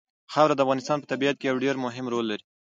خاوره 0.33 0.55
د 0.55 0.59
افغانستان 0.65 0.97
په 0.99 1.09
طبیعت 1.11 1.35
کې 1.37 1.47
یو 1.49 1.61
ډېر 1.63 1.75
مهم 1.85 2.05
رول 2.13 2.25
لري. 2.31 2.45